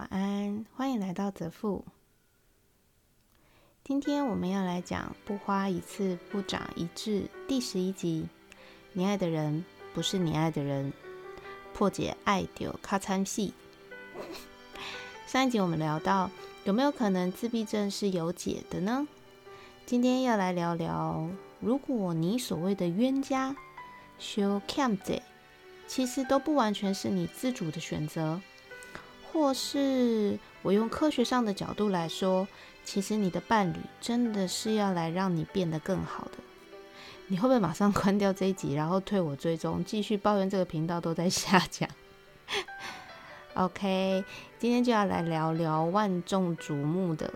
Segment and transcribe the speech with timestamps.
[0.00, 1.84] 晚安，欢迎来到泽富。
[3.84, 8.26] 今天我们要来讲“不花一次不长一智”第十一集。
[8.94, 10.90] 你爱的人不是你爱的人，
[11.74, 13.52] 破解爱丢咔餐戏。
[15.26, 16.30] 上一集我们聊到，
[16.64, 19.06] 有没有可能自闭症是有解的呢？
[19.84, 21.28] 今天要来聊聊，
[21.60, 23.54] 如果你所谓的冤家
[24.18, 25.20] 修 cam 者，
[25.86, 28.40] 其实都不完全是你自主的选择。
[29.32, 32.48] 或是我用科学上的角度来说，
[32.84, 36.32] 其实你的伴侣真的是要来让你变得更好的。
[37.28, 41.88] 你会不会马上关掉这一集，然后退我追踪，继续抱怨这个频道都在下降
[43.54, 44.24] ？OK，
[44.58, 47.32] 今天就要来聊聊万众瞩目的，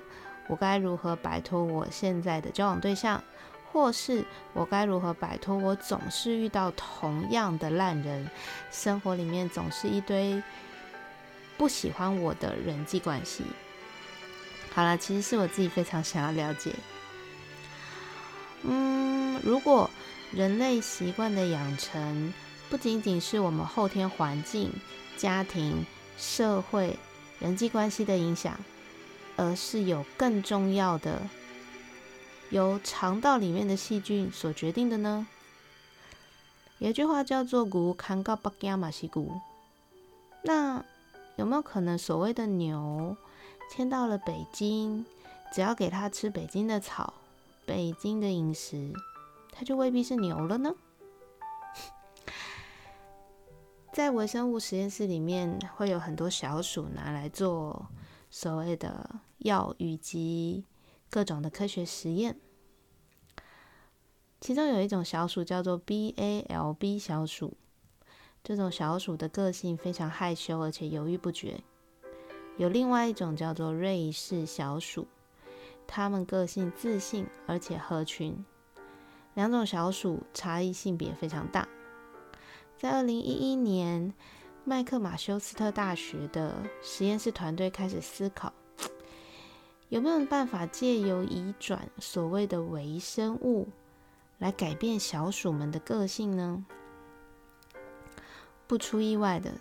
[0.49, 3.23] 我该如何摆脱我现在的交往对象，
[3.71, 8.29] 或是我该如何摆脱我总是遇到同样的烂人，
[8.73, 10.43] 生活里面总是一堆。
[11.57, 13.45] 不喜欢我的人际关系。
[14.73, 16.75] 好了，其实是我自己非常想要了解。
[18.63, 19.89] 嗯，如果
[20.33, 22.33] 人类习惯的养成
[22.69, 24.73] 不仅仅是我们后天环境、
[25.17, 25.87] 家庭、
[26.19, 26.99] 社会、
[27.39, 28.59] 人际关系的影响，
[29.37, 31.23] 而是有更重要的
[32.51, 35.27] 由肠道里面的细菌所决定的呢？
[36.79, 39.41] 有句话叫做“古看高不加马西古”，
[40.43, 40.85] 那。
[41.37, 43.17] 有没有可能，所谓的牛
[43.71, 45.05] 迁到了北京，
[45.53, 47.15] 只要给它吃北京的草、
[47.67, 48.93] 北京的饮食，
[49.51, 50.75] 它就未必是牛了呢？
[53.93, 57.87] 在微生物实验室里面，会有很多小鼠拿来做
[58.31, 60.65] 所谓的药以及
[61.11, 62.39] 各种的科学实验。
[64.41, 67.57] 其中有一种小鼠叫做 BALB 小鼠。
[68.45, 71.59] 这种小鼠的个性非常害羞，而且犹豫不决。
[72.59, 75.07] 有另外一种叫做瑞士小鼠，
[75.87, 78.45] 它们个性自信而且合群。
[79.33, 81.67] 两种小鼠差异性别非常大。
[82.77, 84.13] 在二零一一年，
[84.63, 88.53] 麦克马修斯特大学的实验室团队开始思考，
[89.89, 93.67] 有没有办法借由移转所谓的微生物
[94.39, 96.65] 来改变小鼠们的个性呢？
[98.67, 99.53] 不出意外的，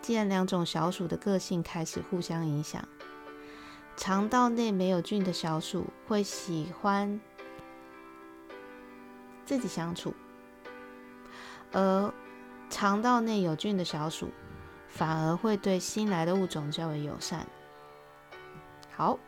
[0.00, 2.86] 既然两种小鼠的个性开始互相影响，
[3.96, 7.20] 肠道内没有菌的小鼠会喜欢
[9.44, 10.14] 自己相处，
[11.72, 12.12] 而
[12.70, 14.30] 肠道内有菌的小鼠
[14.88, 17.46] 反而会对新来的物种较为友善。
[18.96, 19.18] 好，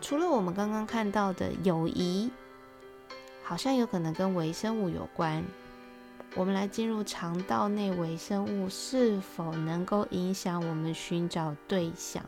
[0.00, 2.30] 除了我们刚刚看到的友谊，
[3.42, 5.42] 好像有可能跟微生物有关。
[6.38, 12.24] 我们来进入肠道内微生物是否能够影响我们寻找对象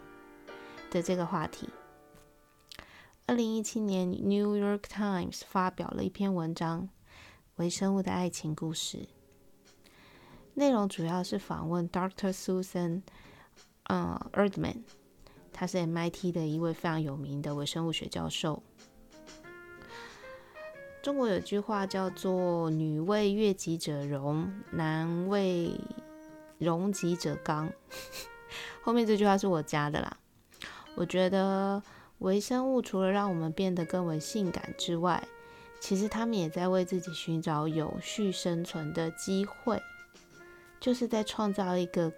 [0.91, 1.69] 的这个话题。
[3.27, 6.83] 二零一七年，《New York Times》发表了一篇文章
[7.55, 8.99] 《微生物的爱情故事》，
[10.55, 12.33] 内容主要是访问 Dr.
[12.33, 13.03] Susan，
[13.85, 14.79] 嗯，Erdman，
[15.53, 18.61] 他是 MIT 的一位非常有名的微生物学教授。
[21.03, 25.75] 中国有句话叫做“女为悦己者容，男为
[26.59, 27.73] 容己者刚”。
[28.83, 30.19] 后面这句话是我加的啦。
[30.97, 31.83] 我觉得
[32.19, 35.27] 微生物除了让我们变得更为性感之外，
[35.81, 39.81] 其实他们也在为自己寻找有序生存的机会，
[40.79, 42.13] 就是在创造一个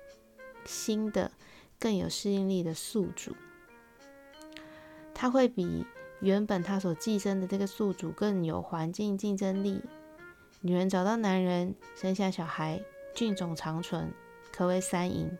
[0.64, 1.30] 新的、
[1.78, 3.36] 更有适应力的宿主。
[5.14, 5.86] 它会比。
[6.22, 9.82] 原本他所寄生的这个宿主更有环境竞争力，
[10.60, 12.80] 女人找到男人，生下小孩，
[13.12, 14.12] 菌种长存，
[14.52, 15.36] 可谓三赢。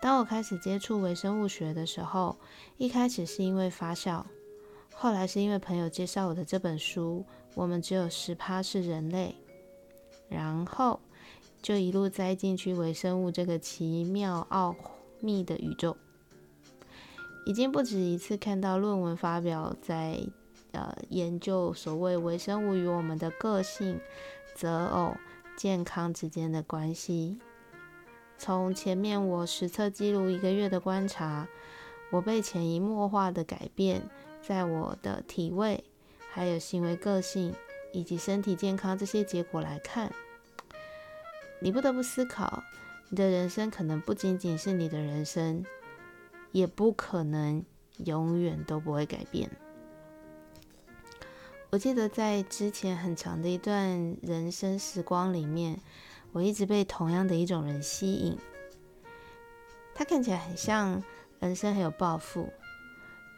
[0.00, 2.38] 当我开始接触微生物学的时候，
[2.76, 4.22] 一开始是因为发酵，
[4.94, 7.24] 后来是因为朋友介绍我的这本书
[7.56, 9.34] 《我们只有十趴是人类》，
[10.28, 11.00] 然后
[11.60, 14.76] 就一路栽进去微生物这个奇妙奥
[15.18, 15.96] 秘的宇宙。
[17.46, 20.18] 已经不止一次看到论文发表在
[20.72, 24.00] 呃研究所谓微生物与我们的个性、
[24.56, 25.14] 择偶、
[25.56, 27.38] 健康之间的关系。
[28.36, 31.46] 从前面我实测记录一个月的观察，
[32.10, 34.02] 我被潜移默化的改变，
[34.42, 35.84] 在我的体位、
[36.32, 37.54] 还有行为个性
[37.92, 40.12] 以及身体健康这些结果来看，
[41.60, 42.64] 你不得不思考，
[43.08, 45.64] 你的人生可能不仅仅是你的人生。
[46.56, 47.62] 也不可能
[47.98, 49.50] 永远都不会改变。
[51.68, 55.78] 我记得在之前很长的一段人生时光里面，
[56.32, 58.38] 我一直被同样的一种人吸引。
[59.94, 61.04] 他看起来很像
[61.40, 62.48] 人生很有抱负，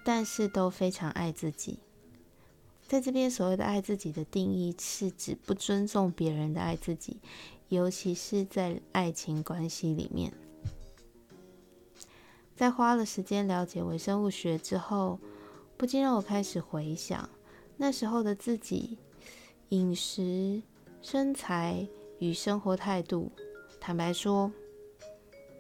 [0.05, 1.81] 但是都非常爱自己。
[2.87, 7.19] 在这边所谓的爱自己的定义，是指不尊重别人的爱自己，
[7.69, 10.33] 尤其是在爱情关系里面。
[12.59, 15.21] 在花了时间了解微生物学之后，
[15.77, 17.31] 不禁让我开始回想
[17.77, 18.99] 那时候的自己，
[19.69, 20.61] 饮食、
[21.01, 21.87] 身材
[22.19, 23.31] 与生活态度。
[23.79, 24.51] 坦白说，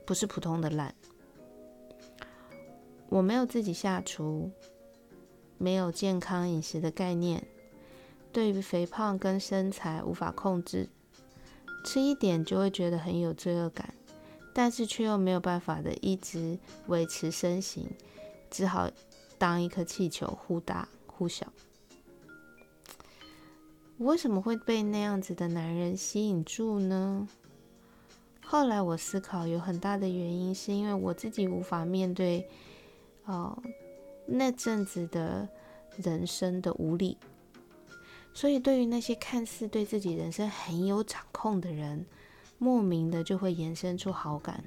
[0.05, 0.93] 不是普通的懒。
[3.09, 4.51] 我没有自己下厨。
[5.57, 7.47] 没有健康饮食的概念，
[8.33, 10.89] 对于肥胖跟身材无法控制，
[11.85, 13.95] 吃一点就会觉得很有罪恶感，
[14.53, 17.89] 但是却又没有办法的一直维持身形，
[18.51, 18.91] 只好
[19.39, 21.53] 当一颗气球忽大忽小。
[23.99, 27.29] 为什么会被那样子的男人吸引住呢？
[28.45, 32.49] 后来我思考，有很大的原因是因为我自己无法面对，
[33.25, 33.61] 哦。
[34.31, 35.49] 那阵子的
[35.97, 37.17] 人生的无力，
[38.35, 42.05] 所以对于那些看似对自己人生很有掌控的人，
[42.59, 44.65] 莫名的就会延伸出好感，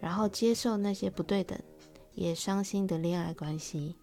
[0.00, 1.58] 然后接受那些不对等
[2.14, 3.94] 也伤心的恋爱关系。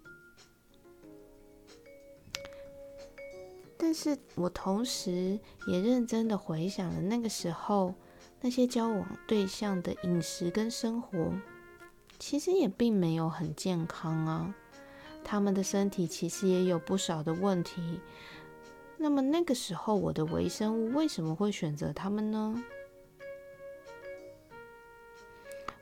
[3.78, 7.96] 但是我同时也认真的回想了那个时候
[8.42, 11.34] 那些交往对象的饮食跟生活。
[12.20, 14.54] 其实也并没有很健康啊，
[15.24, 18.02] 他们的身体其实也有不少的问题。
[19.02, 22.62] 那么那个时候，我的微生物为什么会选择他们呢？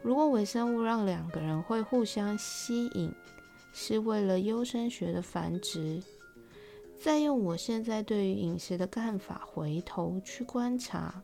[0.04, 3.12] 如果微生物让两个人会互相吸引，
[3.74, 6.02] 是为了优生学的繁殖，
[7.02, 11.24] 再用我现在对于饮食的看法回头去观察，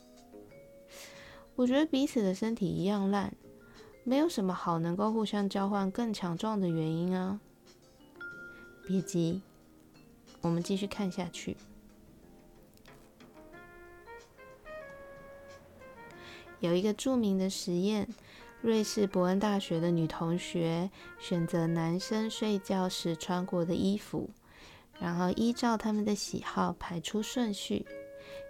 [1.56, 3.31] 我觉得彼此的身体一样烂。
[4.04, 7.39] 没有什么好能够互相交换更强壮的原因啊！
[8.86, 9.42] 别急，
[10.42, 11.56] 我们继续看下去。
[16.63, 18.07] 有一个著名的实验，
[18.62, 20.89] 瑞士伯恩大学的女同学
[21.19, 24.30] 选择男生睡觉时穿过的衣服，
[24.98, 27.86] 然后依照他们的喜好排出顺序。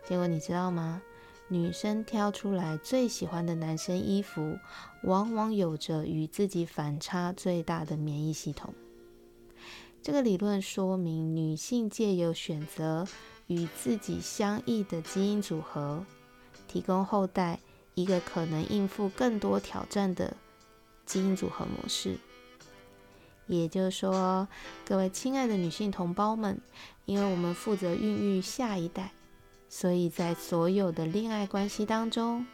[0.05, 1.01] 结果你知道吗？
[1.47, 4.59] 女生挑出来最喜欢的男生衣服，
[5.01, 8.71] 往往有着与自己反差最大的免疫系统。
[10.03, 13.07] 这个理论说明，女性借由选择
[13.47, 16.05] 与自己相异的基因组合，
[16.67, 17.59] 提供后代
[17.95, 20.35] 一个可能应付更多挑战的
[21.05, 22.17] 基因组合模式。
[23.47, 24.47] 也就是说，
[24.85, 26.61] 各位亲爱的女性同胞们，
[27.05, 29.11] 因为我们负责孕育下一代。
[29.67, 32.45] 所以在所有的恋爱关系当中，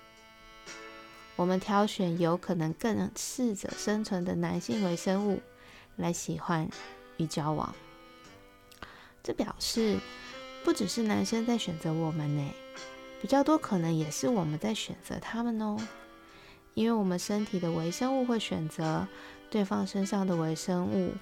[1.36, 5.42] 我们挑选有可能更适者生存的男性微生物
[5.98, 6.70] 来喜欢
[7.18, 7.76] 与交往。
[9.22, 10.00] 这表示
[10.64, 12.52] 不只是男生在选择我们呢，
[13.22, 15.78] 比较多可能也是我们在选择他们哦。
[16.74, 19.08] 因为我们身体的微生物会选择
[19.50, 21.14] 对方身上的微生物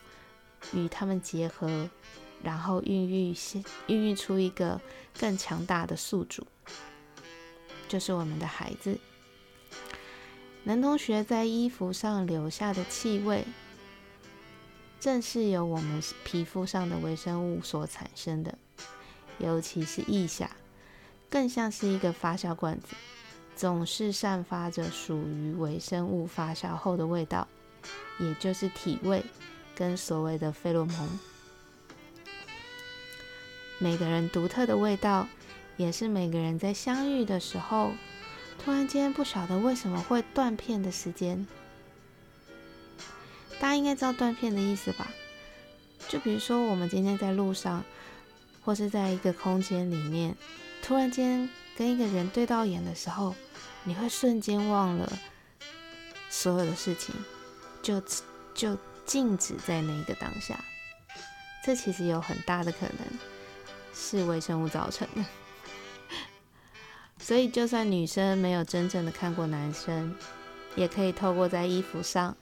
[0.74, 1.90] 与他们结合。
[2.44, 3.36] 然后孕育、
[3.88, 4.80] 孕育出一个
[5.20, 6.46] 更强大的宿主，
[7.88, 9.00] 就是我们的孩子。
[10.64, 13.44] 男同学在衣服上留下的气味，
[15.00, 18.56] 正是由我们皮肤上的微生物所产生的，
[19.40, 20.52] 尤其是腋下，
[21.30, 22.96] 更像是一个发酵罐子，
[23.56, 27.48] 总是散发着属于微生物发酵后的味道，
[28.20, 29.24] 也就是体味
[29.76, 31.20] 跟所谓的费洛蒙。
[33.80, 35.28] 每个人独特的味道，
[35.76, 37.92] 也是每个人在相遇的时候，
[38.64, 41.46] 突然间不晓得为什么会断片的时间。
[43.60, 45.08] 大家应该知道断片的意思吧？
[46.08, 47.84] 就比如说我们今天在路上，
[48.64, 50.36] 或是在一个空间里面，
[50.88, 53.36] 突然间跟一个人对到眼的时候，
[53.84, 55.12] 你会瞬间忘了
[56.30, 57.14] 所有的事情，
[57.84, 58.02] 就
[58.54, 60.58] 就静止在那一个当下。
[61.62, 63.20] 这其实有很大的可能。
[64.00, 65.26] 是微生物造成的，
[67.20, 70.16] 所以就算女生没有真正的看过男生，
[70.76, 72.38] 也可以透过在衣服上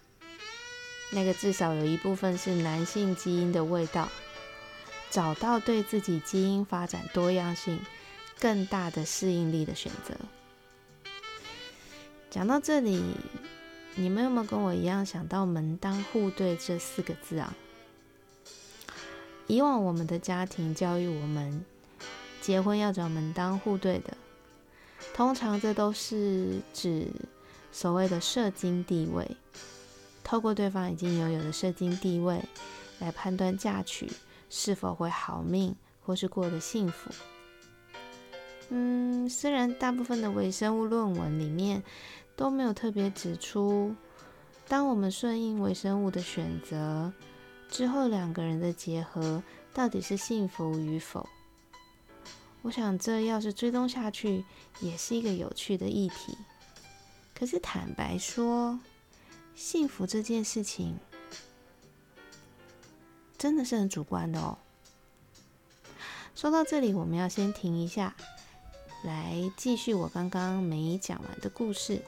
[1.12, 4.10] 那个至少有一部分是男性基因的味道，
[5.10, 7.80] 找到对自己基因发展多样性
[8.40, 10.16] 更大的适应力的选择。
[12.30, 13.02] 讲到这里，
[13.96, 17.56] 你们有没有跟我一样想到“门当户对”这四个字啊？
[19.48, 21.64] 以往我们的家庭教育我们，
[22.42, 24.18] 结婚要找门当户对的。
[25.14, 27.08] 通常这都是指
[27.72, 29.38] 所谓的社经地位，
[30.24, 32.42] 透过对方已经拥有的社经地位
[33.00, 34.12] 来判断嫁娶
[34.50, 37.12] 是否会好命或是过得幸福。
[38.70, 41.84] 嗯，虽然大部分的微生物论文里面
[42.36, 43.96] 都没有特别指出，
[44.68, 47.14] 当我们顺应微生物的选择
[47.70, 49.44] 之后，两个人的结合
[49.74, 51.28] 到底是幸福与否。
[52.64, 54.44] 我想，这要是追踪下去，
[54.80, 56.36] 也是一个有趣的议题。
[57.38, 58.80] 可是，坦白说，
[59.54, 60.98] 幸福这件事情
[63.38, 64.58] 真的是很主观的哦。
[66.34, 68.16] 说到这里，我们要先停一下，
[69.06, 72.02] 来继续我刚刚没讲完的故事。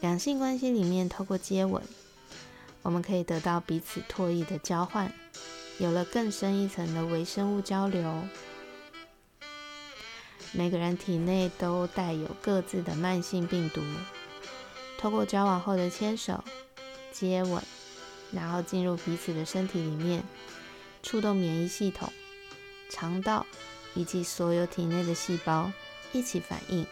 [0.00, 1.82] 两性关系里面，透过接吻，
[2.82, 5.12] 我们可以得到彼此唾液的交换。
[5.78, 8.22] 有了更深一层的微生物交流，
[10.52, 13.82] 每个人体内都带有各自的慢性病毒。
[14.98, 16.44] 透过交往后的牵手、
[17.10, 17.60] 接吻，
[18.30, 20.22] 然后进入彼此的身体里面，
[21.02, 22.12] 触动免疫系统、
[22.92, 23.46] 肠道
[23.94, 25.72] 以及所有体内的细胞
[26.12, 26.86] 一起反应。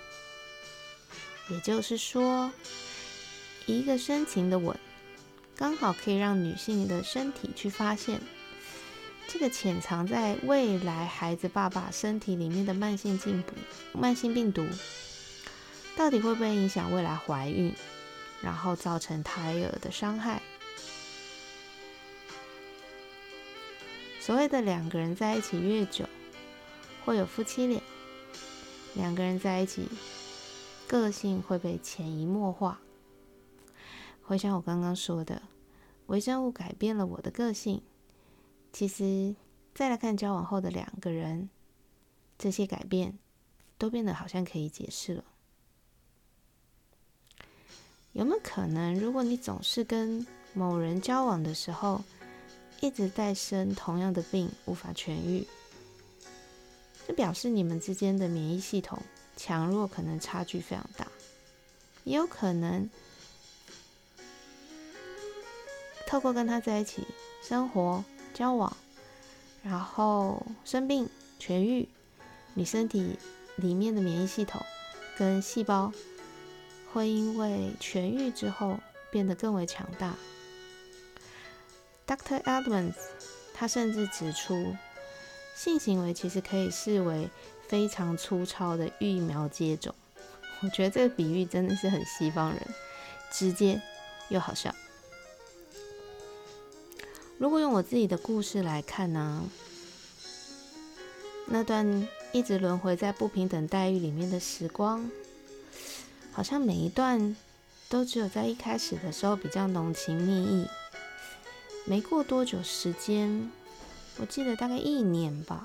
[1.51, 2.51] 也就是说，
[3.67, 4.77] 一个深情的吻，
[5.55, 8.21] 刚好可以让女性的身体去发现。
[9.29, 13.53] 这个潜藏在未来孩子爸爸身体里面的慢性进补，
[13.93, 14.67] 慢性病毒
[15.97, 17.73] 到底会不会影响未来怀孕，
[18.43, 20.43] 然后造成胎儿的伤害？
[24.31, 26.09] 所谓的两个人在一起越久，
[27.05, 27.83] 会有夫妻脸；
[28.95, 29.89] 两个人在一起，
[30.87, 32.81] 个性会被潜移默化。
[34.23, 35.43] 回想我刚刚说的，
[36.07, 37.83] 微生物改变了我的个性。
[38.73, 39.35] 其实，
[39.75, 41.51] 再来看交往后的两个人，
[42.39, 43.19] 这些改变
[43.79, 45.25] 都变得好像可以解释了。
[48.13, 52.01] 有没有可能，如果你总是跟某人交往的时候，
[52.81, 55.47] 一直在生同样的病，无法痊愈，
[57.07, 58.99] 这表示你们之间的免疫系统
[59.37, 61.07] 强弱可能差距非常大，
[62.05, 62.89] 也有可能
[66.07, 67.07] 透过跟他在一起
[67.43, 68.05] 生活。
[68.33, 68.75] 交往，
[69.63, 71.07] 然后生病
[71.41, 71.87] 痊愈，
[72.55, 73.19] 你身体
[73.57, 74.65] 里面的免疫系统
[75.19, 75.93] 跟细胞
[76.91, 78.79] 会因为痊愈之后
[79.11, 80.15] 变得更为强大。
[82.11, 82.43] Dr.
[82.43, 82.97] Edmonds
[83.55, 84.75] 他甚至指出，
[85.55, 87.31] 性行为其实可以视为
[87.69, 89.95] 非常粗糙的疫苗接种。
[90.61, 92.61] 我觉得这个比喻真的是很西方人，
[93.31, 93.81] 直接
[94.29, 94.75] 又好笑。
[97.39, 99.45] 如果用我自己的故事来看呢，
[101.47, 105.09] 那段一直轮回在不平等待遇里面的时光，
[106.33, 107.37] 好像每一段
[107.89, 110.67] 都只有在一开始的时候比较浓情蜜意，
[111.91, 113.51] 没过多久时间，
[114.19, 115.65] 我记得大概一年吧，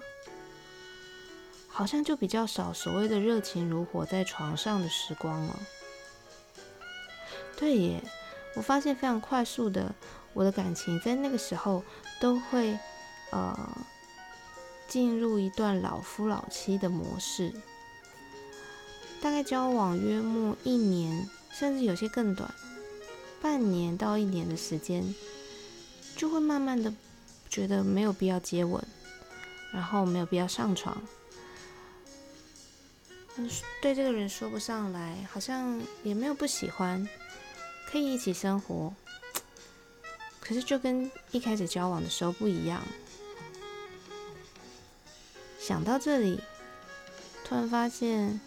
[1.68, 5.60] 好像就比较少所谓的热情如火在床上的时光了。
[7.56, 8.04] 对耶，
[8.56, 9.94] 我发现非常快速的。
[10.34, 11.84] 我的感情在那个时候
[12.20, 12.76] 都会，
[13.30, 13.86] 呃，
[14.88, 17.54] 进入一段老夫老妻的模式，
[19.22, 22.52] 大概交往约莫一年，甚至有些更短，
[23.44, 25.14] 半年到一年的时间，
[26.16, 26.94] 就会慢慢的
[27.50, 28.84] 觉得没有必要接吻，
[29.74, 31.02] 然后没有必要上床，
[33.82, 37.08] 对这个人说不上来，好像也没有不喜欢，
[37.90, 38.94] 可以一起生活。
[40.40, 42.82] 可是就跟一开始交往的时候不一样。
[45.60, 46.40] 想到这里，
[47.44, 48.40] 突然发现，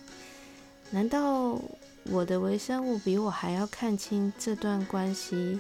[0.91, 1.61] 难道
[2.05, 5.59] 我的微生物比我还要看清这段关系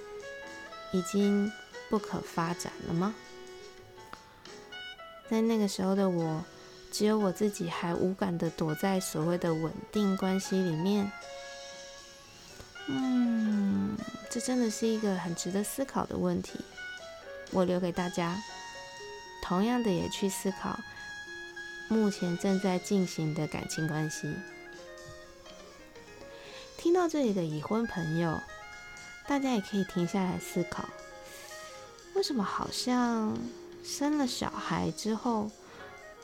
[0.93, 1.51] 已经
[1.89, 3.15] 不可发展了吗？
[5.31, 6.45] 在那个时候的我，
[6.91, 11.11] 只有我自己还无感的躲在所谓的稳定关系里面。
[12.87, 13.97] 嗯，
[14.31, 16.59] 这真的是一个很值得思考的问题，
[17.51, 18.37] 我留给大家。
[19.43, 20.79] 同样的，也去思考
[21.89, 24.35] 目前正在进行的感情关系。
[26.79, 28.41] 听到这里的已婚朋友，
[29.27, 30.89] 大家也可以停下来思考：
[32.19, 33.39] 为什么好像
[33.85, 35.49] 生了小孩之后，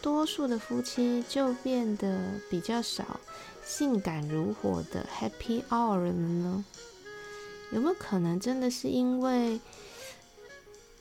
[0.03, 3.21] 多数的夫妻就变得比较少？
[3.65, 6.65] 性感如火的 Happy Hour 了呢？
[7.71, 9.61] 有没有可能真的是因为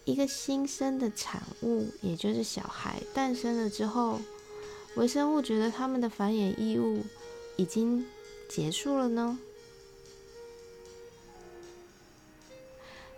[0.06, 4.22] 一个新生的产物，也就是小孩诞生了之后，
[4.96, 7.02] 微生物觉得他们的繁衍义务
[7.56, 8.06] 已经
[8.48, 9.40] 结束了呢？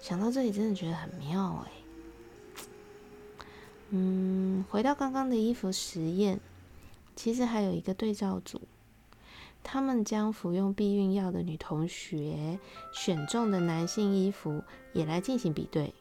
[0.05, 1.71] 想到这里，真的觉得很妙哎。
[3.89, 6.39] 嗯，回到刚刚的衣服实验，
[7.15, 8.61] 其实还有一个对照组，
[9.63, 12.59] 他们将服用避孕药的女同学
[12.93, 15.91] 选中的男性衣服也来进行比对，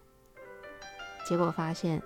[1.27, 2.03] 结果发现，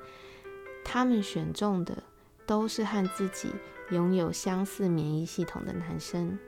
[0.85, 2.01] 他们选中的
[2.47, 3.51] 都是和自己
[3.91, 6.39] 拥有相似免疫系统的男生，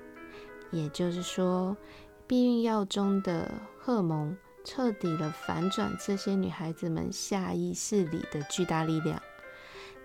[0.70, 1.76] 也就是说，
[2.28, 4.36] 避孕药中的荷蒙。
[4.64, 9.20] 彻底的反转这些女孩子们下意识里的巨大力量，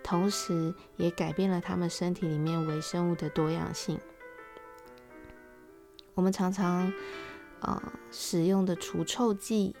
[0.02, 4.00] 同时也改变了她们身体里面微生物的多样性。
[6.14, 6.92] 我们常常
[7.60, 9.76] 呃使用的除臭剂、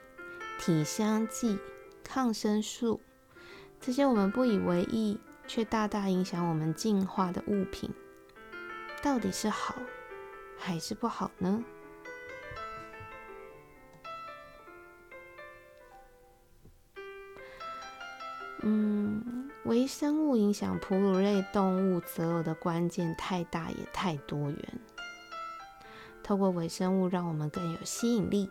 [0.60, 1.58] 体香剂、
[2.04, 3.00] 抗生素，
[3.80, 7.90] 这些我们不以为意却大大影响我们进化的物品，
[9.02, 9.76] 到底是好
[10.58, 11.64] 还是不好呢？
[18.68, 24.80] 嗯，微生物影响哺乳类动物择偶的关键太大也太多元。
[26.24, 28.50] 透过微生物，让我们更有吸引力，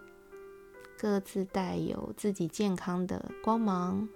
[0.97, 4.07] 各自带有自己健康的光芒。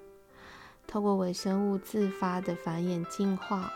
[0.87, 3.69] 透过微生物自发的繁衍进化，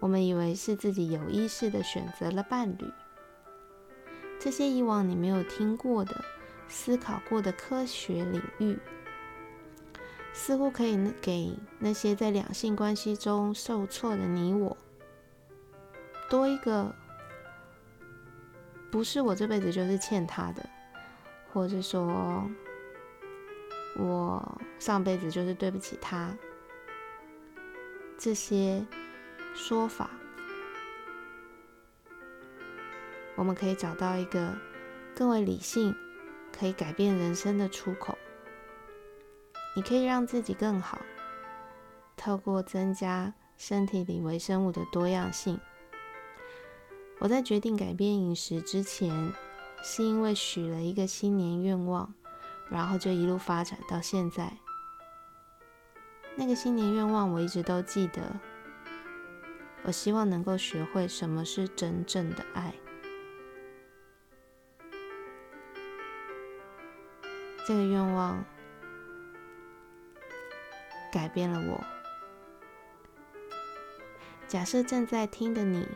[0.00, 2.90] 我们以为是自己有意识的选择了伴侣。
[4.40, 6.24] 这些以往你没有听过的、
[6.68, 8.78] 思考过的科学领域。
[10.36, 14.76] 似乎可以给那些在两性关系中受挫的你我，
[16.28, 16.92] 多一个
[18.90, 20.68] 不是我这辈子就是欠他的，
[21.52, 22.44] 或者说，
[23.96, 26.36] 我上辈子就是对不起他，
[28.18, 28.84] 这些
[29.54, 30.10] 说法，
[33.36, 34.52] 我们可以找到一个
[35.14, 35.94] 更为理性、
[36.52, 38.18] 可以改变人生的出口。
[39.76, 41.00] 你可以让自己更好，
[42.16, 45.60] 透过增加身体里微生物的多样性。
[47.18, 49.32] 我在决定改变饮食之前，
[49.82, 52.14] 是因为许了一个新年愿望，
[52.70, 54.52] 然后就一路发展到现在。
[56.36, 58.40] 那个新年愿望我一直都记得，
[59.82, 62.74] 我希望能够学会什么是真正的爱。
[67.66, 68.44] 这个愿望。
[71.14, 71.80] 改变了我。
[74.48, 75.86] 假设正在听的你，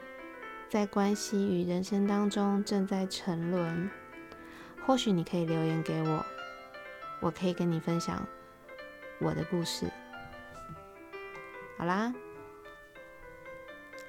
[0.69, 3.91] 在关系与人生当中正在沉沦，
[4.87, 6.25] 或许你可以留言给我，
[7.21, 8.25] 我可以跟你分享
[9.19, 9.91] 我的故事。
[11.77, 12.15] 好啦，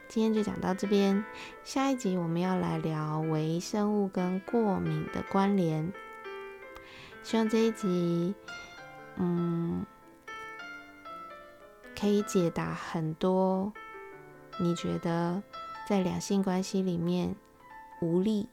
[0.08, 1.26] 今天就讲到这边，
[1.63, 5.91] 下一集我们要来聊微生物跟过敏的关联。
[7.24, 8.36] 希望这一集，
[9.15, 9.84] 嗯。
[12.00, 13.74] 可以解答很多
[14.58, 15.44] 你觉得
[15.88, 17.36] 在两性关系里面
[18.02, 18.48] 无力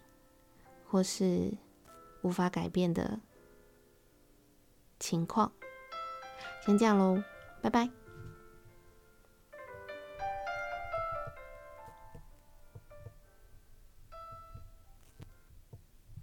[0.88, 1.52] 或是
[2.22, 3.20] 无法改变的
[4.98, 5.52] 情况。
[6.64, 7.22] 先这样喽，
[7.62, 8.05] 拜拜。